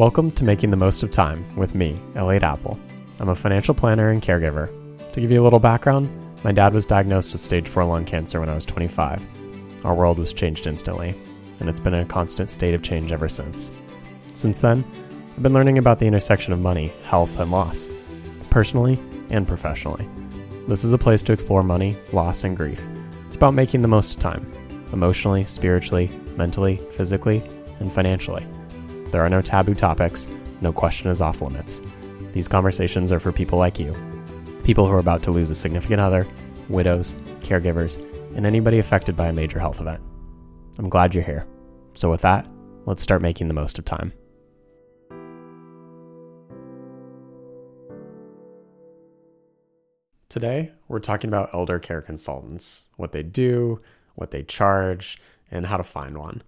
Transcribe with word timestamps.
Welcome 0.00 0.30
to 0.30 0.44
Making 0.44 0.70
the 0.70 0.78
Most 0.78 1.02
of 1.02 1.10
Time 1.10 1.44
with 1.56 1.74
me, 1.74 2.00
Elliot 2.14 2.42
Appel. 2.42 2.80
I'm 3.18 3.28
a 3.28 3.34
financial 3.34 3.74
planner 3.74 4.08
and 4.08 4.22
caregiver. 4.22 4.70
To 5.12 5.20
give 5.20 5.30
you 5.30 5.42
a 5.42 5.44
little 5.44 5.58
background, 5.58 6.08
my 6.42 6.52
dad 6.52 6.72
was 6.72 6.86
diagnosed 6.86 7.32
with 7.32 7.42
stage 7.42 7.68
4 7.68 7.84
lung 7.84 8.06
cancer 8.06 8.40
when 8.40 8.48
I 8.48 8.54
was 8.54 8.64
25. 8.64 9.26
Our 9.84 9.94
world 9.94 10.18
was 10.18 10.32
changed 10.32 10.66
instantly, 10.66 11.20
and 11.60 11.68
it's 11.68 11.80
been 11.80 11.92
a 11.92 12.06
constant 12.06 12.48
state 12.48 12.72
of 12.72 12.80
change 12.80 13.12
ever 13.12 13.28
since. 13.28 13.72
Since 14.32 14.60
then, 14.60 14.86
I've 15.36 15.42
been 15.42 15.52
learning 15.52 15.76
about 15.76 15.98
the 15.98 16.06
intersection 16.06 16.54
of 16.54 16.60
money, 16.60 16.94
health, 17.02 17.38
and 17.38 17.50
loss, 17.50 17.90
personally 18.48 18.98
and 19.28 19.46
professionally. 19.46 20.08
This 20.66 20.82
is 20.82 20.94
a 20.94 20.98
place 20.98 21.22
to 21.24 21.34
explore 21.34 21.62
money, 21.62 21.98
loss, 22.14 22.44
and 22.44 22.56
grief. 22.56 22.88
It's 23.26 23.36
about 23.36 23.52
making 23.52 23.82
the 23.82 23.88
most 23.88 24.14
of 24.14 24.20
time, 24.20 24.50
emotionally, 24.94 25.44
spiritually, 25.44 26.10
mentally, 26.38 26.80
physically, 26.90 27.42
and 27.80 27.92
financially. 27.92 28.46
There 29.10 29.22
are 29.22 29.28
no 29.28 29.42
taboo 29.42 29.74
topics, 29.74 30.28
no 30.60 30.72
question 30.72 31.10
is 31.10 31.20
off 31.20 31.42
limits. 31.42 31.82
These 32.32 32.48
conversations 32.48 33.10
are 33.10 33.18
for 33.18 33.32
people 33.32 33.58
like 33.58 33.80
you, 33.80 33.96
people 34.62 34.86
who 34.86 34.92
are 34.92 35.00
about 35.00 35.22
to 35.24 35.32
lose 35.32 35.50
a 35.50 35.54
significant 35.54 36.00
other, 36.00 36.26
widows, 36.68 37.16
caregivers, 37.40 37.96
and 38.36 38.46
anybody 38.46 38.78
affected 38.78 39.16
by 39.16 39.26
a 39.26 39.32
major 39.32 39.58
health 39.58 39.80
event. 39.80 40.00
I'm 40.78 40.88
glad 40.88 41.14
you're 41.14 41.24
here. 41.24 41.46
So, 41.94 42.08
with 42.08 42.20
that, 42.20 42.46
let's 42.86 43.02
start 43.02 43.20
making 43.20 43.48
the 43.48 43.54
most 43.54 43.78
of 43.78 43.84
time. 43.84 44.12
Today, 50.28 50.70
we're 50.86 51.00
talking 51.00 51.28
about 51.28 51.52
elder 51.52 51.80
care 51.80 52.00
consultants, 52.00 52.88
what 52.96 53.10
they 53.10 53.24
do, 53.24 53.80
what 54.14 54.30
they 54.30 54.44
charge, 54.44 55.18
and 55.50 55.66
how 55.66 55.76
to 55.76 55.82
find 55.82 56.16
one. 56.16 56.44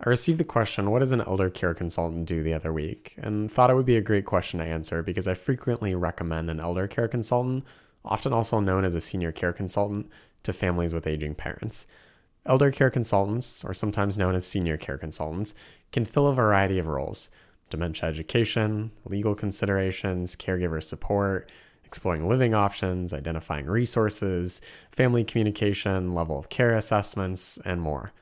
I 0.00 0.08
received 0.08 0.38
the 0.38 0.44
question, 0.44 0.90
What 0.90 1.00
does 1.00 1.10
an 1.10 1.22
elder 1.22 1.50
care 1.50 1.74
consultant 1.74 2.26
do 2.26 2.42
the 2.42 2.54
other 2.54 2.72
week? 2.72 3.16
and 3.18 3.50
thought 3.50 3.70
it 3.70 3.74
would 3.74 3.86
be 3.86 3.96
a 3.96 4.00
great 4.00 4.24
question 4.24 4.60
to 4.60 4.64
answer 4.64 5.02
because 5.02 5.26
I 5.26 5.34
frequently 5.34 5.94
recommend 5.94 6.50
an 6.50 6.60
elder 6.60 6.86
care 6.86 7.08
consultant, 7.08 7.64
often 8.04 8.32
also 8.32 8.60
known 8.60 8.84
as 8.84 8.94
a 8.94 9.00
senior 9.00 9.32
care 9.32 9.52
consultant, 9.52 10.08
to 10.44 10.52
families 10.52 10.94
with 10.94 11.08
aging 11.08 11.34
parents. 11.34 11.86
Elder 12.46 12.70
care 12.70 12.90
consultants, 12.90 13.64
or 13.64 13.74
sometimes 13.74 14.16
known 14.16 14.36
as 14.36 14.46
senior 14.46 14.76
care 14.76 14.98
consultants, 14.98 15.54
can 15.90 16.04
fill 16.04 16.28
a 16.28 16.34
variety 16.34 16.78
of 16.78 16.86
roles 16.86 17.30
dementia 17.68 18.08
education, 18.08 18.90
legal 19.04 19.34
considerations, 19.34 20.34
caregiver 20.36 20.82
support, 20.82 21.50
exploring 21.84 22.26
living 22.26 22.54
options, 22.54 23.12
identifying 23.12 23.66
resources, 23.66 24.62
family 24.90 25.24
communication, 25.24 26.14
level 26.14 26.38
of 26.38 26.48
care 26.48 26.74
assessments, 26.74 27.58
and 27.66 27.82
more. 27.82 28.12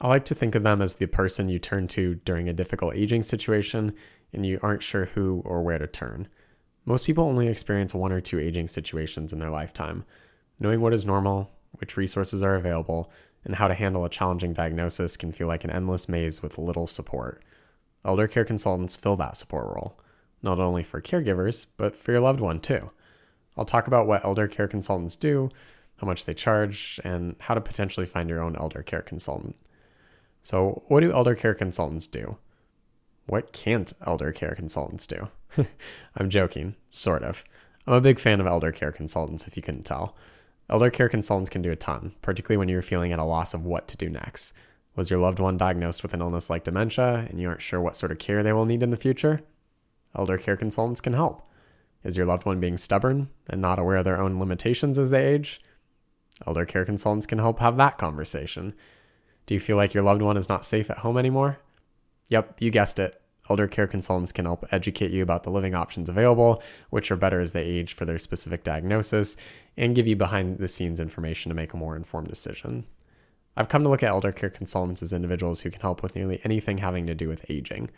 I 0.00 0.08
like 0.08 0.24
to 0.26 0.34
think 0.34 0.54
of 0.54 0.62
them 0.62 0.82
as 0.82 0.96
the 0.96 1.06
person 1.06 1.48
you 1.48 1.58
turn 1.58 1.88
to 1.88 2.16
during 2.16 2.48
a 2.48 2.52
difficult 2.52 2.94
aging 2.94 3.22
situation 3.22 3.94
and 4.32 4.44
you 4.44 4.58
aren't 4.62 4.82
sure 4.82 5.06
who 5.06 5.42
or 5.44 5.62
where 5.62 5.78
to 5.78 5.86
turn. 5.86 6.28
Most 6.84 7.06
people 7.06 7.24
only 7.24 7.48
experience 7.48 7.94
one 7.94 8.12
or 8.12 8.20
two 8.20 8.38
aging 8.38 8.68
situations 8.68 9.32
in 9.32 9.38
their 9.38 9.50
lifetime. 9.50 10.04
Knowing 10.58 10.80
what 10.80 10.92
is 10.92 11.06
normal, 11.06 11.50
which 11.72 11.96
resources 11.96 12.42
are 12.42 12.54
available, 12.54 13.10
and 13.44 13.54
how 13.56 13.68
to 13.68 13.74
handle 13.74 14.04
a 14.04 14.10
challenging 14.10 14.52
diagnosis 14.52 15.16
can 15.16 15.32
feel 15.32 15.46
like 15.46 15.64
an 15.64 15.70
endless 15.70 16.08
maze 16.08 16.42
with 16.42 16.58
little 16.58 16.86
support. 16.86 17.42
Elder 18.04 18.26
care 18.26 18.44
consultants 18.44 18.96
fill 18.96 19.16
that 19.16 19.36
support 19.36 19.74
role, 19.74 19.98
not 20.42 20.58
only 20.58 20.82
for 20.82 21.00
caregivers, 21.00 21.66
but 21.76 21.94
for 21.94 22.12
your 22.12 22.20
loved 22.20 22.40
one 22.40 22.60
too. 22.60 22.90
I'll 23.56 23.64
talk 23.64 23.86
about 23.86 24.06
what 24.06 24.24
elder 24.24 24.48
care 24.48 24.68
consultants 24.68 25.16
do, 25.16 25.50
how 25.96 26.06
much 26.06 26.24
they 26.24 26.34
charge, 26.34 27.00
and 27.04 27.36
how 27.38 27.54
to 27.54 27.60
potentially 27.60 28.06
find 28.06 28.28
your 28.28 28.42
own 28.42 28.56
elder 28.56 28.82
care 28.82 29.02
consultant. 29.02 29.56
So, 30.44 30.82
what 30.88 31.00
do 31.00 31.10
elder 31.10 31.34
care 31.34 31.54
consultants 31.54 32.06
do? 32.06 32.36
What 33.26 33.52
can't 33.52 33.90
elder 34.06 34.30
care 34.30 34.54
consultants 34.54 35.06
do? 35.06 35.28
I'm 36.16 36.28
joking, 36.28 36.76
sort 36.90 37.22
of. 37.22 37.44
I'm 37.86 37.94
a 37.94 38.00
big 38.02 38.18
fan 38.18 38.40
of 38.40 38.46
elder 38.46 38.70
care 38.70 38.92
consultants, 38.92 39.46
if 39.48 39.56
you 39.56 39.62
couldn't 39.62 39.84
tell. 39.84 40.14
Elder 40.68 40.90
care 40.90 41.08
consultants 41.08 41.48
can 41.48 41.62
do 41.62 41.72
a 41.72 41.76
ton, 41.76 42.12
particularly 42.20 42.58
when 42.58 42.68
you're 42.68 42.82
feeling 42.82 43.10
at 43.10 43.18
a 43.18 43.24
loss 43.24 43.54
of 43.54 43.64
what 43.64 43.88
to 43.88 43.96
do 43.96 44.10
next. 44.10 44.52
Was 44.94 45.10
your 45.10 45.18
loved 45.18 45.38
one 45.38 45.56
diagnosed 45.56 46.02
with 46.02 46.12
an 46.12 46.20
illness 46.20 46.50
like 46.50 46.64
dementia 46.64 47.26
and 47.30 47.40
you 47.40 47.48
aren't 47.48 47.62
sure 47.62 47.80
what 47.80 47.96
sort 47.96 48.12
of 48.12 48.18
care 48.18 48.42
they 48.42 48.52
will 48.52 48.66
need 48.66 48.82
in 48.82 48.90
the 48.90 48.98
future? 48.98 49.40
Elder 50.14 50.36
care 50.36 50.58
consultants 50.58 51.00
can 51.00 51.14
help. 51.14 51.48
Is 52.04 52.18
your 52.18 52.26
loved 52.26 52.44
one 52.44 52.60
being 52.60 52.76
stubborn 52.76 53.30
and 53.48 53.62
not 53.62 53.78
aware 53.78 53.96
of 53.96 54.04
their 54.04 54.20
own 54.20 54.38
limitations 54.38 54.98
as 54.98 55.08
they 55.08 55.24
age? 55.24 55.62
Elder 56.46 56.66
care 56.66 56.84
consultants 56.84 57.26
can 57.26 57.38
help 57.38 57.60
have 57.60 57.78
that 57.78 57.96
conversation. 57.96 58.74
Do 59.46 59.54
you 59.54 59.60
feel 59.60 59.76
like 59.76 59.94
your 59.94 60.02
loved 60.02 60.22
one 60.22 60.36
is 60.36 60.48
not 60.48 60.64
safe 60.64 60.90
at 60.90 60.98
home 60.98 61.18
anymore? 61.18 61.58
Yep, 62.28 62.56
you 62.60 62.70
guessed 62.70 62.98
it. 62.98 63.20
Elder 63.50 63.68
care 63.68 63.86
consultants 63.86 64.32
can 64.32 64.46
help 64.46 64.64
educate 64.72 65.10
you 65.10 65.22
about 65.22 65.42
the 65.42 65.50
living 65.50 65.74
options 65.74 66.08
available, 66.08 66.62
which 66.88 67.10
are 67.10 67.16
better 67.16 67.40
as 67.40 67.52
they 67.52 67.62
age 67.62 67.92
for 67.92 68.06
their 68.06 68.16
specific 68.16 68.64
diagnosis, 68.64 69.36
and 69.76 69.94
give 69.94 70.06
you 70.06 70.16
behind 70.16 70.58
the 70.58 70.68
scenes 70.68 70.98
information 70.98 71.50
to 71.50 71.54
make 71.54 71.74
a 71.74 71.76
more 71.76 71.94
informed 71.94 72.28
decision. 72.28 72.86
I've 73.56 73.68
come 73.68 73.82
to 73.82 73.90
look 73.90 74.02
at 74.02 74.08
elder 74.08 74.32
care 74.32 74.50
consultants 74.50 75.02
as 75.02 75.12
individuals 75.12 75.60
who 75.60 75.70
can 75.70 75.82
help 75.82 76.02
with 76.02 76.16
nearly 76.16 76.40
anything 76.42 76.78
having 76.78 77.06
to 77.06 77.14
do 77.14 77.28
with 77.28 77.48
aging. 77.50 77.90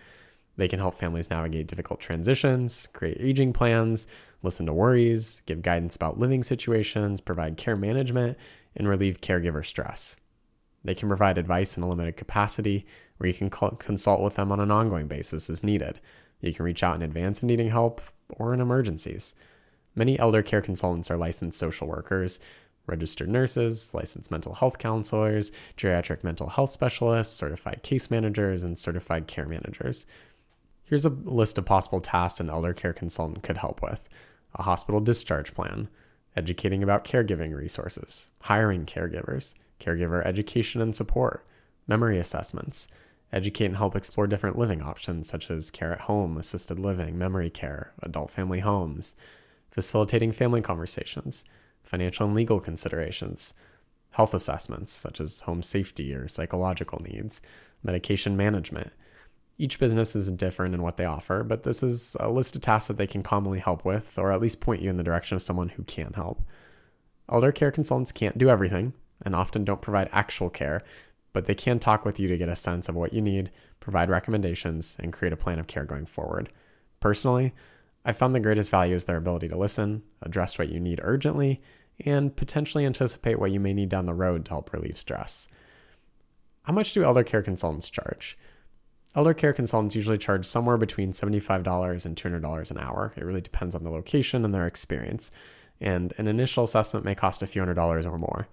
They 0.56 0.68
can 0.68 0.80
help 0.80 0.94
families 0.94 1.30
navigate 1.30 1.68
difficult 1.68 2.00
transitions, 2.00 2.88
create 2.92 3.18
aging 3.20 3.52
plans, 3.52 4.06
listen 4.42 4.66
to 4.66 4.72
worries, 4.72 5.42
give 5.46 5.62
guidance 5.62 5.94
about 5.94 6.18
living 6.18 6.42
situations, 6.42 7.20
provide 7.20 7.56
care 7.56 7.76
management, 7.76 8.36
and 8.74 8.88
relieve 8.88 9.20
caregiver 9.20 9.64
stress. 9.64 10.16
They 10.86 10.94
can 10.94 11.08
provide 11.08 11.36
advice 11.36 11.76
in 11.76 11.82
a 11.82 11.88
limited 11.88 12.16
capacity, 12.16 12.86
where 13.16 13.26
you 13.26 13.34
can 13.34 13.50
consult 13.50 14.22
with 14.22 14.36
them 14.36 14.52
on 14.52 14.60
an 14.60 14.70
ongoing 14.70 15.08
basis 15.08 15.50
as 15.50 15.64
needed. 15.64 15.98
You 16.40 16.54
can 16.54 16.64
reach 16.64 16.84
out 16.84 16.94
in 16.94 17.02
advance 17.02 17.38
of 17.38 17.48
needing 17.48 17.70
help 17.70 18.00
or 18.28 18.54
in 18.54 18.60
emergencies. 18.60 19.34
Many 19.96 20.16
elder 20.16 20.44
care 20.44 20.62
consultants 20.62 21.10
are 21.10 21.16
licensed 21.16 21.58
social 21.58 21.88
workers, 21.88 22.38
registered 22.86 23.28
nurses, 23.28 23.94
licensed 23.94 24.30
mental 24.30 24.54
health 24.54 24.78
counselors, 24.78 25.50
geriatric 25.76 26.22
mental 26.22 26.50
health 26.50 26.70
specialists, 26.70 27.36
certified 27.36 27.82
case 27.82 28.08
managers, 28.08 28.62
and 28.62 28.78
certified 28.78 29.26
care 29.26 29.46
managers. 29.46 30.06
Here's 30.84 31.04
a 31.04 31.08
list 31.10 31.58
of 31.58 31.66
possible 31.66 32.00
tasks 32.00 32.38
an 32.38 32.48
elder 32.48 32.72
care 32.72 32.92
consultant 32.92 33.42
could 33.42 33.56
help 33.56 33.82
with 33.82 34.08
a 34.54 34.62
hospital 34.62 35.00
discharge 35.00 35.52
plan, 35.52 35.88
educating 36.36 36.84
about 36.84 37.04
caregiving 37.04 37.56
resources, 37.56 38.30
hiring 38.42 38.86
caregivers, 38.86 39.54
caregiver 39.80 40.24
education 40.24 40.80
and 40.80 40.94
support, 40.94 41.46
memory 41.86 42.18
assessments, 42.18 42.88
educate 43.32 43.66
and 43.66 43.76
help 43.76 43.96
explore 43.96 44.26
different 44.26 44.58
living 44.58 44.82
options 44.82 45.28
such 45.28 45.50
as 45.50 45.70
care 45.70 45.92
at 45.92 46.02
home, 46.02 46.36
assisted 46.36 46.78
living, 46.78 47.18
memory 47.18 47.50
care, 47.50 47.92
adult 48.02 48.30
family 48.30 48.60
homes, 48.60 49.14
facilitating 49.70 50.32
family 50.32 50.60
conversations, 50.60 51.44
financial 51.82 52.26
and 52.26 52.34
legal 52.34 52.60
considerations, 52.60 53.54
health 54.12 54.32
assessments 54.34 54.92
such 54.92 55.20
as 55.20 55.42
home 55.42 55.62
safety 55.62 56.14
or 56.14 56.28
psychological 56.28 57.02
needs, 57.02 57.40
medication 57.82 58.36
management. 58.36 58.90
Each 59.58 59.78
business 59.78 60.14
is 60.14 60.30
different 60.32 60.74
in 60.74 60.82
what 60.82 60.96
they 60.96 61.04
offer, 61.04 61.42
but 61.42 61.62
this 61.62 61.82
is 61.82 62.16
a 62.20 62.30
list 62.30 62.56
of 62.56 62.62
tasks 62.62 62.88
that 62.88 62.98
they 62.98 63.06
can 63.06 63.22
commonly 63.22 63.58
help 63.58 63.84
with, 63.84 64.18
or 64.18 64.30
at 64.30 64.40
least 64.40 64.60
point 64.60 64.82
you 64.82 64.90
in 64.90 64.98
the 64.98 65.02
direction 65.02 65.34
of 65.34 65.42
someone 65.42 65.70
who 65.70 65.82
can 65.84 66.12
help. 66.12 66.42
Elder 67.30 67.52
care 67.52 67.70
consultants 67.70 68.12
can't 68.12 68.38
do 68.38 68.50
everything, 68.50 68.92
and 69.26 69.34
often 69.36 69.64
don't 69.64 69.82
provide 69.82 70.08
actual 70.12 70.48
care, 70.48 70.82
but 71.34 71.44
they 71.44 71.54
can 71.54 71.78
talk 71.78 72.06
with 72.06 72.18
you 72.18 72.28
to 72.28 72.38
get 72.38 72.48
a 72.48 72.56
sense 72.56 72.88
of 72.88 72.94
what 72.94 73.12
you 73.12 73.20
need, 73.20 73.50
provide 73.80 74.08
recommendations, 74.08 74.96
and 75.00 75.12
create 75.12 75.34
a 75.34 75.36
plan 75.36 75.58
of 75.58 75.66
care 75.66 75.84
going 75.84 76.06
forward. 76.06 76.48
Personally, 77.00 77.52
I 78.04 78.12
found 78.12 78.34
the 78.34 78.40
greatest 78.40 78.70
value 78.70 78.94
is 78.94 79.04
their 79.04 79.16
ability 79.18 79.48
to 79.48 79.58
listen, 79.58 80.04
address 80.22 80.58
what 80.58 80.70
you 80.70 80.80
need 80.80 81.00
urgently, 81.02 81.60
and 82.04 82.34
potentially 82.34 82.86
anticipate 82.86 83.38
what 83.38 83.50
you 83.50 83.60
may 83.60 83.74
need 83.74 83.88
down 83.88 84.06
the 84.06 84.14
road 84.14 84.44
to 84.44 84.50
help 84.52 84.72
relieve 84.72 84.96
stress. 84.96 85.48
How 86.62 86.72
much 86.72 86.92
do 86.92 87.04
elder 87.04 87.24
care 87.24 87.42
consultants 87.42 87.90
charge? 87.90 88.38
Elder 89.14 89.34
care 89.34 89.52
consultants 89.52 89.96
usually 89.96 90.18
charge 90.18 90.44
somewhere 90.44 90.76
between 90.76 91.12
$75 91.12 92.06
and 92.06 92.16
$200 92.16 92.70
an 92.70 92.78
hour. 92.78 93.12
It 93.16 93.24
really 93.24 93.40
depends 93.40 93.74
on 93.74 93.82
the 93.82 93.90
location 93.90 94.44
and 94.44 94.54
their 94.54 94.66
experience, 94.66 95.32
and 95.80 96.14
an 96.16 96.28
initial 96.28 96.64
assessment 96.64 97.04
may 97.04 97.14
cost 97.14 97.42
a 97.42 97.46
few 97.46 97.60
hundred 97.60 97.74
dollars 97.74 98.06
or 98.06 98.18
more. 98.18 98.48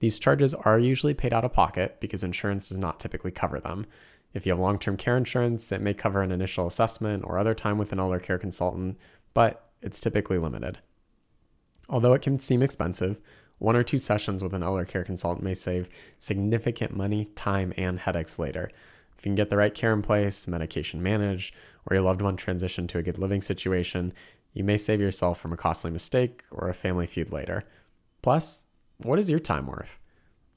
These 0.00 0.18
charges 0.18 0.54
are 0.54 0.78
usually 0.78 1.14
paid 1.14 1.32
out 1.32 1.44
of 1.44 1.52
pocket 1.52 1.98
because 2.00 2.24
insurance 2.24 2.68
does 2.68 2.78
not 2.78 3.00
typically 3.00 3.30
cover 3.30 3.60
them. 3.60 3.86
If 4.32 4.44
you 4.44 4.52
have 4.52 4.58
long 4.58 4.78
term 4.78 4.96
care 4.96 5.16
insurance, 5.16 5.70
it 5.72 5.80
may 5.80 5.94
cover 5.94 6.20
an 6.22 6.32
initial 6.32 6.66
assessment 6.66 7.24
or 7.24 7.38
other 7.38 7.54
time 7.54 7.78
with 7.78 7.92
an 7.92 8.00
elder 8.00 8.18
care 8.18 8.38
consultant, 8.38 8.98
but 9.32 9.70
it's 9.80 10.00
typically 10.00 10.38
limited. 10.38 10.78
Although 11.88 12.14
it 12.14 12.22
can 12.22 12.40
seem 12.40 12.62
expensive, 12.62 13.20
one 13.58 13.76
or 13.76 13.82
two 13.82 13.98
sessions 13.98 14.42
with 14.42 14.52
an 14.52 14.62
elder 14.62 14.84
care 14.84 15.04
consultant 15.04 15.44
may 15.44 15.54
save 15.54 15.88
significant 16.18 16.96
money, 16.96 17.26
time, 17.36 17.72
and 17.76 18.00
headaches 18.00 18.38
later. 18.38 18.70
If 19.16 19.24
you 19.24 19.30
can 19.30 19.36
get 19.36 19.50
the 19.50 19.56
right 19.56 19.74
care 19.74 19.92
in 19.92 20.02
place, 20.02 20.48
medication 20.48 21.02
managed, 21.02 21.54
or 21.86 21.94
your 21.94 22.04
loved 22.04 22.20
one 22.20 22.36
transition 22.36 22.86
to 22.88 22.98
a 22.98 23.02
good 23.02 23.18
living 23.18 23.42
situation, 23.42 24.12
you 24.52 24.64
may 24.64 24.76
save 24.76 25.00
yourself 25.00 25.38
from 25.38 25.52
a 25.52 25.56
costly 25.56 25.90
mistake 25.90 26.42
or 26.50 26.68
a 26.68 26.74
family 26.74 27.06
feud 27.06 27.30
later. 27.32 27.64
Plus, 28.22 28.66
what 28.98 29.18
is 29.18 29.30
your 29.30 29.38
time 29.38 29.66
worth? 29.66 29.98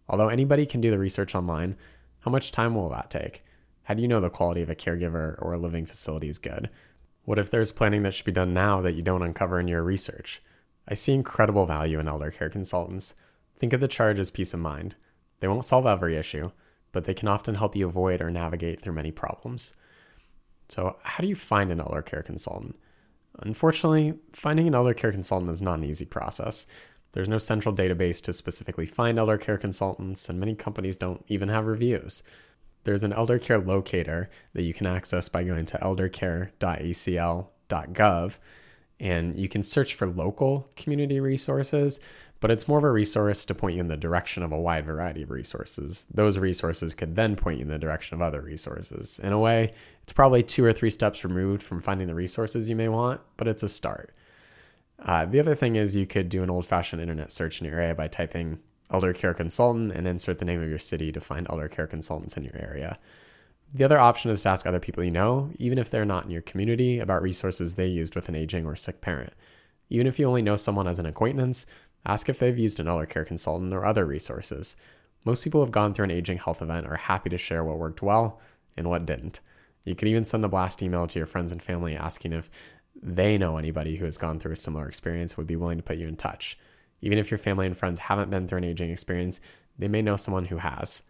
Although 0.10 0.30
anybody 0.30 0.66
can 0.66 0.82
do 0.82 0.92
the 0.92 1.00
research 1.00 1.36
online, 1.36 1.76
how 2.22 2.32
much 2.32 2.52
time 2.52 2.76
will 2.76 2.90
that 2.90 3.10
take? 3.10 3.44
How 3.84 3.94
do 3.94 4.02
you 4.02 4.08
know 4.08 4.20
the 4.20 4.30
quality 4.30 4.62
of 4.62 4.70
a 4.70 4.76
caregiver 4.76 5.42
or 5.42 5.54
a 5.54 5.58
living 5.58 5.86
facility 5.86 6.30
is 6.30 6.40
good? 6.40 6.70
What 7.24 7.40
if 7.40 7.52
there's 7.52 7.72
planning 7.72 8.04
that 8.04 8.14
should 8.14 8.26
be 8.26 8.32
done 8.32 8.54
now 8.54 8.82
that 8.82 8.94
you 8.94 9.02
don't 9.02 9.22
uncover 9.22 9.60
in 9.60 9.68
your 9.68 9.84
research? 9.84 10.42
I 10.88 10.94
see 10.94 11.14
incredible 11.14 11.66
value 11.66 12.00
in 12.00 12.08
elder 12.08 12.32
care 12.32 12.50
consultants. 12.50 13.16
Think 13.58 13.74
of 13.74 13.82
the 13.82 13.88
charge 13.88 14.20
as 14.20 14.32
peace 14.32 14.54
of 14.54 14.60
mind. 14.60 14.96
They 15.40 15.48
won't 15.48 15.66
solve 15.66 15.86
every 15.86 16.16
issue, 16.16 16.52
but 16.92 17.06
they 17.06 17.14
can 17.14 17.28
often 17.28 17.56
help 17.56 17.76
you 17.76 17.88
avoid 17.88 18.22
or 18.22 18.30
navigate 18.30 18.82
through 18.82 18.94
many 18.94 19.12
problems. 19.12 19.74
So, 20.70 20.98
how 21.04 21.22
do 21.22 21.28
you 21.28 21.36
find 21.36 21.72
an 21.72 21.80
elder 21.80 22.02
care 22.02 22.24
consultant? 22.24 22.78
Unfortunately, 23.40 24.16
finding 24.32 24.68
an 24.68 24.76
elder 24.76 24.94
care 24.94 25.12
consultant 25.12 25.52
is 25.52 25.62
not 25.62 25.80
an 25.80 25.86
easy 25.86 26.06
process. 26.06 26.66
There's 27.18 27.28
no 27.28 27.40
central 27.40 27.74
database 27.74 28.22
to 28.26 28.32
specifically 28.32 28.86
find 28.86 29.18
elder 29.18 29.40
care 29.40 29.58
consultants, 29.58 30.30
and 30.30 30.40
many 30.40 30.54
companies 30.54 30.96
don't 30.96 31.26
even 31.28 31.50
have 31.50 31.66
reviews. 31.66 32.22
There's 32.84 33.04
an 33.04 33.12
elder 33.12 33.40
care 33.40 33.58
locator 33.58 34.30
that 34.54 34.62
you 34.62 34.72
can 34.72 34.86
access 34.86 35.28
by 35.28 35.44
going 35.44 35.66
to 35.66 35.80
eldercare.acl.gov, 35.80 38.40
and 39.00 39.36
you 39.36 39.50
can 39.50 39.64
search 39.64 39.96
for 39.96 40.06
local 40.06 40.70
community 40.76 41.20
resources, 41.20 42.00
but 42.40 42.52
it's 42.52 42.68
more 42.68 42.78
of 42.78 42.84
a 42.84 42.92
resource 42.92 43.48
to 43.48 43.56
point 43.56 43.78
you 43.78 43.82
in 43.82 43.88
the 43.88 43.98
direction 43.98 44.44
of 44.44 44.52
a 44.52 44.62
wide 44.62 44.86
variety 44.86 45.24
of 45.24 45.32
resources. 45.32 46.06
Those 46.14 46.38
resources 46.38 46.94
could 46.94 47.16
then 47.16 47.36
point 47.36 47.58
you 47.58 47.64
in 47.64 47.70
the 47.70 47.80
direction 47.80 48.14
of 48.14 48.22
other 48.22 48.42
resources. 48.42 49.18
In 49.18 49.34
a 49.34 49.40
way, 49.40 49.72
it's 50.04 50.14
probably 50.14 50.44
two 50.44 50.64
or 50.64 50.72
three 50.72 50.92
steps 50.92 51.24
removed 51.24 51.64
from 51.64 51.82
finding 51.82 52.06
the 52.06 52.14
resources 52.14 52.70
you 52.70 52.76
may 52.76 52.90
want, 52.90 53.22
but 53.38 53.48
it's 53.48 53.64
a 53.64 53.70
start. 53.70 54.14
Uh, 55.00 55.26
the 55.26 55.40
other 55.40 55.56
thing 55.56 55.76
is 55.76 55.96
you 55.96 56.08
could 56.08 56.30
do 56.30 56.44
an 56.44 56.50
old 56.50 56.66
fashioned 56.66 57.02
internet 57.02 57.32
search 57.32 57.62
in 57.62 57.68
your 57.68 57.80
area 57.80 57.96
by 57.96 58.08
typing 58.08 58.60
elder 58.90 59.14
care 59.14 59.34
consultant 59.34 59.92
and 59.92 60.08
insert 60.08 60.40
the 60.40 60.46
name 60.46 60.62
of 60.62 60.70
your 60.70 60.80
city 60.80 61.12
to 61.12 61.22
find 61.22 61.48
elder 61.50 61.68
care 61.68 61.88
consultants 61.88 62.38
in 62.38 62.44
your 62.44 62.58
area. 62.58 62.98
The 63.74 63.84
other 63.84 64.00
option 64.00 64.32
is 64.32 64.44
to 64.44 64.50
ask 64.50 64.66
other 64.66 64.80
people 64.80 65.04
you 65.04 65.12
know, 65.12 65.52
even 65.56 65.78
if 65.78 65.90
they're 65.90 66.06
not 66.06 66.26
in 66.26 66.32
your 66.32 66.42
community, 66.42 67.00
about 67.00 67.22
resources 67.22 67.76
they 67.76 67.88
used 67.88 68.16
with 68.16 68.30
an 68.30 68.36
aging 68.36 68.66
or 68.66 68.76
sick 68.76 69.02
parent. 69.02 69.34
Even 69.90 70.08
if 70.08 70.18
you 70.18 70.26
only 70.26 70.42
know 70.42 70.56
someone 70.56 70.88
as 70.88 71.00
an 71.00 71.06
acquaintance, 71.06 71.66
Ask 72.08 72.30
if 72.30 72.40
they've 72.40 72.58
used 72.58 72.80
an 72.80 72.88
elder 72.88 73.06
care 73.06 73.26
consultant 73.26 73.74
or 73.74 73.86
other 73.86 74.06
resources. 74.06 74.78
Most 75.26 75.44
people 75.44 75.60
have 75.62 75.72
gone 75.72 75.94
through 75.94 76.06
an 76.06 76.12
aging 76.12 76.38
health 76.38 76.62
event 76.62 76.88
are 76.88 76.96
happy 76.96 77.30
to 77.30 77.38
share 77.38 77.64
what 77.64 77.78
worked 77.78 78.02
well 78.02 78.40
and 78.78 78.90
what 78.90 79.06
didn't. 79.06 79.42
You 79.84 79.94
could 79.94 80.08
even 80.08 80.24
send 80.24 80.46
a 80.46 80.50
blast 80.50 80.82
email 80.82 81.06
to 81.08 81.20
your 81.20 81.26
friends 81.26 81.52
and 81.52 81.62
family 81.62 81.96
asking 81.96 82.32
if 82.32 82.50
they 83.02 83.38
know 83.38 83.58
anybody 83.58 83.98
who 83.98 84.06
has 84.06 84.18
gone 84.18 84.40
through 84.40 84.54
a 84.54 84.58
similar 84.58 84.88
experience 84.88 85.38
would 85.38 85.48
be 85.48 85.56
willing 85.56 85.78
to 85.78 85.84
put 85.84 85.98
you 85.98 86.08
in 86.08 86.16
touch. 86.16 86.58
Even 87.02 87.18
if 87.18 87.30
your 87.30 87.38
family 87.38 87.66
and 87.66 87.78
friends 87.78 88.00
haven't 88.00 88.30
been 88.30 88.48
through 88.48 88.60
an 88.60 88.64
aging 88.64 88.90
experience, 88.90 89.40
they 89.78 89.88
may 89.88 90.02
know 90.02 90.16
someone 90.16 90.46
who 90.46 90.58
has. 90.58 91.04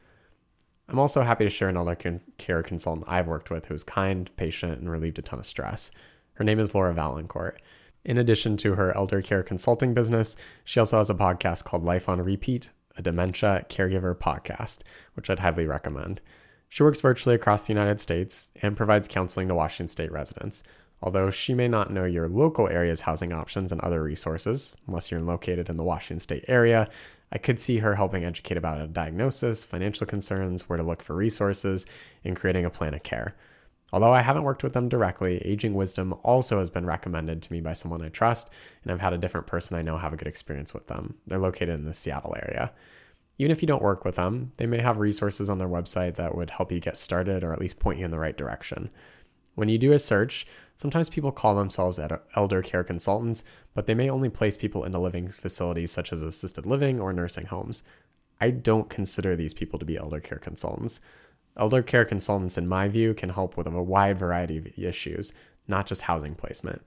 I'm 0.90 1.00
also 1.00 1.24
happy 1.24 1.44
to 1.44 1.50
share 1.50 1.70
another 1.70 1.98
care 2.38 2.64
consultant 2.64 3.08
I've 3.10 3.28
worked 3.28 3.50
with 3.50 3.66
who 3.66 3.74
is 3.74 3.84
kind, 3.84 4.34
patient, 4.38 4.80
and 4.80 4.90
relieved 4.90 5.20
a 5.20 5.22
ton 5.22 5.40
of 5.40 5.46
stress. 5.46 5.92
Her 6.34 6.44
name 6.44 6.60
is 6.60 6.74
Laura 6.74 6.94
Valancourt. 6.94 7.62
In 8.06 8.18
addition 8.18 8.56
to 8.58 8.76
her 8.76 8.96
elder 8.96 9.22
care 9.22 9.44
consulting 9.44 9.94
business, 9.94 10.38
she 10.64 10.80
also 10.80 10.98
has 10.98 11.10
a 11.10 11.16
podcast 11.16 11.66
called 11.66 11.84
Life 11.84 12.08
on 12.08 12.22
Repeat, 12.22 12.72
a 12.96 13.02
dementia 13.02 13.66
caregiver 13.70 14.16
podcast, 14.16 14.84
which 15.14 15.30
I'd 15.30 15.40
highly 15.40 15.66
recommend. 15.66 16.22
She 16.70 16.84
works 16.84 17.02
virtually 17.02 17.36
across 17.36 17.68
the 17.68 17.74
United 17.74 18.00
States 18.00 18.50
and 18.62 18.78
provides 18.78 19.08
counseling 19.08 19.48
to 19.50 19.56
Washington 19.56 19.90
state 19.90 20.12
residents. 20.12 20.64
Although 21.02 21.30
she 21.30 21.54
may 21.54 21.68
not 21.68 21.92
know 21.92 22.06
your 22.06 22.28
local 22.28 22.68
area's 22.68 23.02
housing 23.02 23.32
options 23.32 23.72
and 23.72 23.80
other 23.82 24.02
resources, 24.02 24.76
unless 24.88 25.12
you're 25.12 25.22
located 25.22 25.70
in 25.70 25.78
the 25.78 25.84
Washington 25.84 26.20
state 26.20 26.46
area, 26.48 26.90
I 27.32 27.38
could 27.38 27.60
see 27.60 27.80
her 27.80 27.96
helping 27.96 28.24
educate 28.24 28.58
about 28.58 28.82
a 28.82 28.88
diagnosis, 28.88 29.64
financial 29.64 30.08
concerns, 30.08 30.68
where 30.68 30.78
to 30.78 30.84
look 30.84 31.04
for 31.04 31.16
resources, 31.16 31.86
and 32.24 32.36
creating 32.36 32.66
a 32.66 32.70
plan 32.70 32.94
of 32.94 33.04
care. 33.04 33.36
Although 33.94 34.14
I 34.14 34.22
haven't 34.22 34.44
worked 34.44 34.64
with 34.64 34.74
them 34.74 34.90
directly, 34.90 35.38
Aging 35.46 35.74
Wisdom 35.74 36.14
also 36.24 36.60
has 36.60 36.70
been 36.70 36.86
recommended 36.86 37.42
to 37.42 37.54
me 37.54 37.62
by 37.62 37.74
someone 37.74 38.02
I 38.02 38.10
trust, 38.10 38.50
and 38.84 38.92
I've 38.92 39.02
had 39.02 39.14
a 39.14 39.18
different 39.18 39.48
person 39.48 39.78
I 39.78 39.82
know 39.82 39.98
have 39.98 40.14
a 40.14 40.18
good 40.18 40.28
experience 40.28 40.74
with 40.74 40.88
them. 40.88 41.16
They're 41.26 41.38
located 41.38 41.70
in 41.70 41.86
the 41.86 41.94
Seattle 41.94 42.36
area. 42.36 42.74
Even 43.38 43.52
if 43.52 43.62
you 43.62 43.68
don't 43.68 43.84
work 43.84 44.04
with 44.04 44.16
them, 44.16 44.52
they 44.58 44.66
may 44.66 44.82
have 44.82 44.98
resources 44.98 45.50
on 45.50 45.60
their 45.60 45.70
website 45.70 46.16
that 46.16 46.36
would 46.36 46.50
help 46.50 46.72
you 46.72 46.80
get 46.80 46.98
started 46.98 47.44
or 47.44 47.54
at 47.54 47.60
least 47.60 47.80
point 47.80 48.00
you 48.00 48.06
in 48.06 48.12
the 48.12 48.20
right 48.20 48.36
direction. 48.36 48.90
When 49.58 49.70
you 49.70 49.80
do 49.80 49.92
a 49.92 49.98
search, 49.98 50.46
sometimes 50.76 51.10
people 51.10 51.32
call 51.32 51.56
themselves 51.56 52.00
elder 52.36 52.62
care 52.62 52.84
consultants, 52.84 53.44
but 53.74 53.88
they 53.88 53.96
may 53.96 54.08
only 54.08 54.30
place 54.30 54.56
people 54.56 54.84
into 54.84 55.00
living 55.00 55.30
facilities 55.30 55.92
such 55.92 56.14
as 56.14 56.22
assisted 56.22 56.68
living 56.68 57.00
or 57.00 57.12
nursing 57.12 57.48
homes. 57.48 57.82
I 58.40 58.52
don't 58.52 58.88
consider 58.88 59.36
these 59.36 59.56
people 59.56 59.80
to 59.80 59.86
be 59.86 59.98
elder 59.98 60.20
care 60.20 60.38
consultants. 60.38 61.00
Elder 61.58 61.82
care 61.82 62.06
consultants, 62.06 62.56
in 62.56 62.68
my 62.68 62.88
view, 62.88 63.16
can 63.16 63.30
help 63.30 63.58
with 63.58 63.66
a 63.66 63.72
wide 63.82 64.20
variety 64.20 64.58
of 64.60 64.68
issues, 64.78 65.34
not 65.68 65.88
just 65.88 66.04
housing 66.04 66.36
placement. 66.36 66.84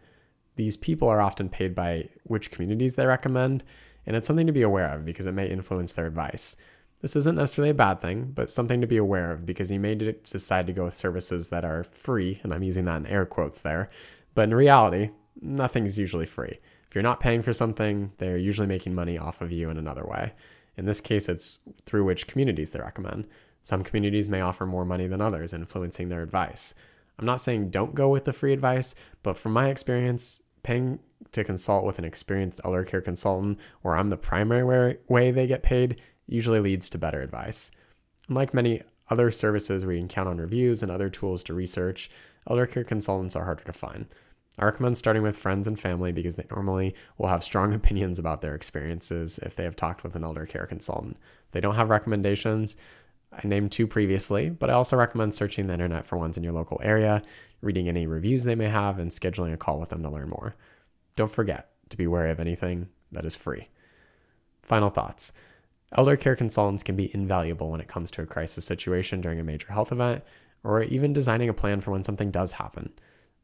These 0.55 0.77
people 0.77 1.09
are 1.09 1.21
often 1.21 1.49
paid 1.49 1.75
by 1.75 2.09
which 2.23 2.53
communities 2.53 2.95
they 2.95 3.05
recommend, 3.05 3.65
and 4.07 4.15
it's 4.15 4.29
something 4.29 4.47
to 4.47 4.53
be 4.53 4.63
aware 4.63 4.95
of 4.95 5.05
because 5.05 5.27
it 5.27 5.33
may 5.33 5.51
influence 5.51 5.93
their 5.95 6.07
advice. 6.07 6.55
This 7.01 7.17
isn't 7.17 7.37
necessarily 7.37 7.71
a 7.71 7.75
bad 7.75 8.01
thing, 8.01 8.33
but 8.35 8.51
something 8.51 8.81
to 8.81 8.87
be 8.87 8.99
aware 8.99 9.33
of 9.33 9.47
because 9.47 9.71
you 9.71 9.81
may 9.81 9.95
decide 9.95 10.67
to 10.67 10.73
go 10.73 10.85
with 10.85 10.95
services 10.95 11.49
that 11.49 11.65
are 11.65 11.85
free, 11.85 12.41
and 12.43 12.53
I'm 12.53 12.63
using 12.63 12.85
that 12.85 12.99
in 12.99 13.07
air 13.07 13.25
quotes 13.25 13.63
there, 13.63 13.89
but 14.35 14.43
in 14.43 14.55
reality, 14.55 15.11
nothing's 15.41 15.99
usually 15.99 16.27
free. 16.27 16.59
If 16.89 16.95
you're 16.95 17.03
not 17.03 17.21
paying 17.21 17.41
for 17.41 17.53
something, 17.53 18.13
they're 18.19 18.37
usually 18.37 18.67
making 18.67 18.95
money 18.95 19.17
off 19.17 19.41
of 19.41 19.51
you 19.51 19.71
in 19.71 19.79
another 19.79 20.05
way. 20.05 20.33
In 20.77 20.85
this 20.85 21.01
case, 21.01 21.29
it's 21.29 21.61
through 21.87 22.05
which 22.05 22.27
communities 22.27 22.73
they 22.73 22.81
recommend. 22.81 23.27
Some 23.63 23.85
communities 23.85 24.29
may 24.29 24.41
offer 24.41 24.67
more 24.67 24.85
money 24.85 25.07
than 25.07 25.21
others, 25.21 25.53
influencing 25.53 26.09
their 26.09 26.23
advice. 26.23 26.75
I'm 27.19 27.27
not 27.27 27.41
saying 27.41 27.71
don't 27.71 27.95
go 27.95 28.09
with 28.09 28.25
the 28.25 28.33
free 28.33 28.53
advice, 28.53 28.95
but 29.23 29.39
from 29.39 29.53
my 29.53 29.69
experience, 29.69 30.43
paying 30.63 30.99
to 31.33 31.45
consult 31.45 31.85
with 31.85 31.99
an 31.99 32.05
experienced 32.05 32.61
elder 32.65 32.85
care 32.85 33.01
consultant, 33.01 33.59
or 33.85 33.97
I'm 33.97 34.11
the 34.11 34.17
primary 34.17 34.99
way 35.09 35.31
they 35.31 35.47
get 35.47 35.63
paid, 35.63 36.01
usually 36.31 36.61
leads 36.61 36.89
to 36.91 36.99
better 36.99 37.21
advice. 37.21 37.71
Unlike 38.29 38.55
many 38.55 38.83
other 39.11 39.31
services 39.31 39.85
where 39.85 39.95
you 39.95 40.01
can 40.01 40.09
count 40.09 40.29
on 40.29 40.39
reviews 40.39 40.83
and 40.83 40.91
other 40.91 41.11
tools 41.11 41.43
to 41.45 41.55
research, 41.55 42.11
elder 42.49 42.67
care 42.67 42.85
consultants 42.85 43.35
are 43.35 43.45
harder 43.45 43.65
to 43.65 43.73
find. 43.73 44.07
I 44.59 44.65
recommend 44.65 44.99
starting 44.99 45.23
with 45.23 45.37
friends 45.37 45.67
and 45.67 45.79
family 45.79 46.13
because 46.13 46.37
they 46.37 46.47
normally 46.51 46.95
will 47.19 47.29
have 47.29 47.43
strong 47.43 47.75
opinions 47.75 48.19
about 48.19 48.41
their 48.41 48.55
experiences 48.55 49.39
if 49.39 49.57
they 49.57 49.65
have 49.65 49.77
talked 49.77 50.05
with 50.05 50.15
an 50.15 50.25
elder 50.25 50.47
care 50.47 50.67
consultant. 50.67 51.17
They 51.53 51.61
don't 51.61 51.77
have 51.77 51.91
recommendations, 51.91 52.77
I 53.33 53.47
named 53.47 53.73
two 53.73 53.87
previously, 53.87 54.51
but 54.51 54.71
I 54.71 54.75
also 54.75 54.97
recommend 54.97 55.35
searching 55.35 55.67
the 55.67 55.75
internet 55.75 56.05
for 56.05 56.17
ones 56.17 56.37
in 56.37 56.43
your 56.43 56.53
local 56.53 56.81
area, 56.83 57.23
reading 57.61 57.89
any 57.89 58.07
reviews 58.07 58.45
they 58.45 58.57
may 58.57 58.69
have, 58.69 58.99
and 58.99 59.11
scheduling 59.11 59.53
a 59.53 59.57
call 59.57 59.79
with 59.79 59.91
them 59.91 60.03
to 60.03 60.11
learn 60.11 60.31
more. 60.31 60.57
Don't 61.15 61.31
forget 61.31 61.71
to 61.91 61.97
be 61.97 62.07
wary 62.07 62.31
of 62.31 62.41
anything 62.41 62.89
that 63.13 63.25
is 63.25 63.37
free. 63.37 63.69
Final 64.63 64.91
thoughts 64.91 65.33
Elder 65.97 66.17
care 66.17 66.37
consultants 66.37 66.83
can 66.83 66.95
be 66.95 67.13
invaluable 67.13 67.71
when 67.71 67.81
it 67.81 67.89
comes 67.89 68.11
to 68.13 68.23
a 68.23 68.27
crisis 68.27 68.65
situation 68.65 69.21
during 69.21 69.41
a 69.41 69.45
major 69.45 69.73
health 69.73 69.91
event, 69.91 70.23
or 70.63 70.83
even 70.83 71.13
designing 71.13 71.49
a 71.49 71.55
plan 71.55 71.81
for 71.81 71.91
when 71.91 72.03
something 72.03 72.31
does 72.31 72.53
happen. 72.53 72.93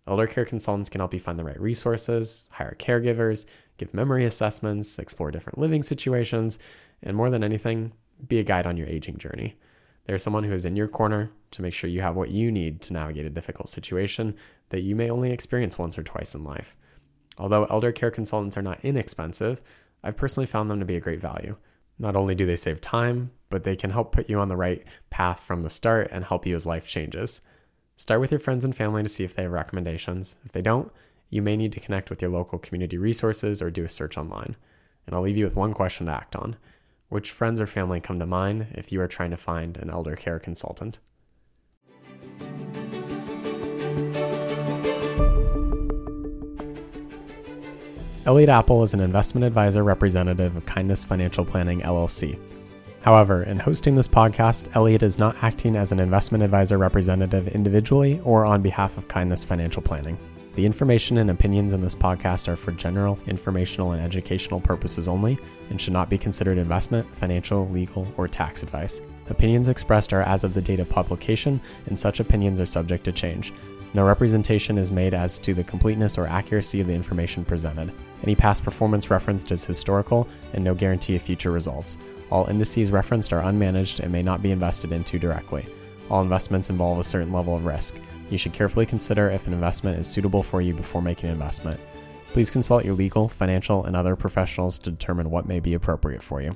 Elder 0.06 0.26
care 0.26 0.44
consultants 0.44 0.88
can 0.88 1.00
help 1.00 1.12
you 1.12 1.18
find 1.18 1.38
the 1.38 1.44
right 1.44 1.60
resources, 1.60 2.48
hire 2.52 2.76
caregivers, 2.78 3.46
give 3.78 3.92
memory 3.92 4.24
assessments, 4.24 4.98
explore 4.98 5.32
different 5.32 5.58
living 5.58 5.82
situations, 5.82 6.58
and 7.02 7.16
more 7.16 7.30
than 7.30 7.42
anything, 7.42 7.92
be 8.28 8.38
a 8.38 8.44
guide 8.44 8.66
on 8.66 8.76
your 8.76 8.86
aging 8.86 9.18
journey. 9.18 9.56
There's 10.04 10.22
someone 10.22 10.44
who 10.44 10.52
is 10.52 10.64
in 10.64 10.76
your 10.76 10.86
corner 10.86 11.32
to 11.50 11.62
make 11.62 11.74
sure 11.74 11.90
you 11.90 12.02
have 12.02 12.14
what 12.14 12.30
you 12.30 12.52
need 12.52 12.80
to 12.82 12.92
navigate 12.92 13.26
a 13.26 13.30
difficult 13.30 13.68
situation 13.68 14.36
that 14.68 14.82
you 14.82 14.94
may 14.94 15.10
only 15.10 15.32
experience 15.32 15.78
once 15.78 15.98
or 15.98 16.04
twice 16.04 16.34
in 16.34 16.44
life. 16.44 16.76
Although 17.38 17.64
elder 17.64 17.90
care 17.90 18.12
consultants 18.12 18.56
are 18.56 18.62
not 18.62 18.84
inexpensive, 18.84 19.60
I've 20.04 20.16
personally 20.16 20.46
found 20.46 20.70
them 20.70 20.78
to 20.78 20.86
be 20.86 20.96
a 20.96 21.00
great 21.00 21.20
value. 21.20 21.56
Not 21.98 22.16
only 22.16 22.34
do 22.34 22.46
they 22.46 22.56
save 22.56 22.80
time, 22.80 23.30
but 23.48 23.64
they 23.64 23.76
can 23.76 23.90
help 23.90 24.12
put 24.12 24.28
you 24.28 24.38
on 24.38 24.48
the 24.48 24.56
right 24.56 24.84
path 25.10 25.40
from 25.40 25.62
the 25.62 25.70
start 25.70 26.08
and 26.10 26.24
help 26.24 26.46
you 26.46 26.54
as 26.54 26.66
life 26.66 26.86
changes. 26.86 27.40
Start 27.96 28.20
with 28.20 28.30
your 28.30 28.40
friends 28.40 28.64
and 28.64 28.76
family 28.76 29.02
to 29.02 29.08
see 29.08 29.24
if 29.24 29.34
they 29.34 29.44
have 29.44 29.52
recommendations. 29.52 30.36
If 30.44 30.52
they 30.52 30.62
don't, 30.62 30.92
you 31.30 31.40
may 31.42 31.56
need 31.56 31.72
to 31.72 31.80
connect 31.80 32.10
with 32.10 32.20
your 32.20 32.30
local 32.30 32.58
community 32.58 32.98
resources 32.98 33.62
or 33.62 33.70
do 33.70 33.84
a 33.84 33.88
search 33.88 34.18
online. 34.18 34.56
And 35.06 35.14
I'll 35.14 35.22
leave 35.22 35.36
you 35.36 35.44
with 35.44 35.56
one 35.56 35.72
question 35.72 36.06
to 36.06 36.12
act 36.12 36.36
on. 36.36 36.56
Which 37.08 37.30
friends 37.30 37.60
or 37.60 37.66
family 37.66 38.00
come 38.00 38.18
to 38.18 38.26
mind 38.26 38.66
if 38.72 38.92
you 38.92 39.00
are 39.00 39.08
trying 39.08 39.30
to 39.30 39.36
find 39.36 39.76
an 39.76 39.90
elder 39.90 40.16
care 40.16 40.38
consultant? 40.38 40.98
Elliot 48.26 48.48
Appel 48.48 48.82
is 48.82 48.92
an 48.92 48.98
investment 48.98 49.44
advisor 49.44 49.84
representative 49.84 50.56
of 50.56 50.66
Kindness 50.66 51.04
Financial 51.04 51.44
Planning 51.44 51.82
LLC. 51.82 52.36
However, 53.00 53.44
in 53.44 53.60
hosting 53.60 53.94
this 53.94 54.08
podcast, 54.08 54.74
Elliot 54.74 55.04
is 55.04 55.16
not 55.16 55.36
acting 55.44 55.76
as 55.76 55.92
an 55.92 56.00
investment 56.00 56.42
advisor 56.42 56.76
representative 56.76 57.46
individually 57.46 58.20
or 58.24 58.44
on 58.44 58.62
behalf 58.62 58.98
of 58.98 59.06
Kindness 59.06 59.44
Financial 59.44 59.80
Planning. 59.80 60.18
The 60.54 60.66
information 60.66 61.18
and 61.18 61.30
opinions 61.30 61.72
in 61.72 61.80
this 61.80 61.94
podcast 61.94 62.48
are 62.48 62.56
for 62.56 62.72
general, 62.72 63.16
informational, 63.28 63.92
and 63.92 64.02
educational 64.02 64.58
purposes 64.58 65.06
only 65.06 65.38
and 65.70 65.80
should 65.80 65.92
not 65.92 66.10
be 66.10 66.18
considered 66.18 66.58
investment, 66.58 67.14
financial, 67.14 67.68
legal, 67.68 68.12
or 68.16 68.26
tax 68.26 68.64
advice. 68.64 69.00
Opinions 69.30 69.68
expressed 69.68 70.12
are 70.12 70.22
as 70.22 70.42
of 70.42 70.52
the 70.52 70.62
date 70.62 70.80
of 70.80 70.88
publication, 70.88 71.60
and 71.86 71.96
such 71.96 72.18
opinions 72.18 72.60
are 72.60 72.66
subject 72.66 73.04
to 73.04 73.12
change. 73.12 73.52
No 73.94 74.04
representation 74.04 74.78
is 74.78 74.90
made 74.90 75.14
as 75.14 75.38
to 75.38 75.54
the 75.54 75.64
completeness 75.64 76.18
or 76.18 76.26
accuracy 76.26 76.80
of 76.80 76.86
the 76.86 76.94
information 76.94 77.44
presented. 77.44 77.92
Any 78.22 78.34
past 78.34 78.62
performance 78.62 79.10
referenced 79.10 79.50
is 79.52 79.64
historical, 79.64 80.28
and 80.52 80.62
no 80.62 80.74
guarantee 80.74 81.16
of 81.16 81.22
future 81.22 81.50
results. 81.50 81.98
All 82.30 82.46
indices 82.46 82.90
referenced 82.90 83.32
are 83.32 83.42
unmanaged 83.42 84.00
and 84.00 84.12
may 84.12 84.22
not 84.22 84.42
be 84.42 84.50
invested 84.50 84.92
into 84.92 85.18
directly. 85.18 85.66
All 86.10 86.22
investments 86.22 86.70
involve 86.70 86.98
a 86.98 87.04
certain 87.04 87.32
level 87.32 87.56
of 87.56 87.64
risk. 87.64 87.96
You 88.30 88.38
should 88.38 88.52
carefully 88.52 88.86
consider 88.86 89.30
if 89.30 89.46
an 89.46 89.52
investment 89.52 89.98
is 89.98 90.08
suitable 90.08 90.42
for 90.42 90.60
you 90.60 90.74
before 90.74 91.02
making 91.02 91.28
an 91.28 91.34
investment. 91.34 91.80
Please 92.32 92.50
consult 92.50 92.84
your 92.84 92.94
legal, 92.94 93.28
financial, 93.28 93.84
and 93.84 93.96
other 93.96 94.16
professionals 94.16 94.78
to 94.80 94.90
determine 94.90 95.30
what 95.30 95.46
may 95.46 95.60
be 95.60 95.74
appropriate 95.74 96.22
for 96.22 96.42
you. 96.42 96.54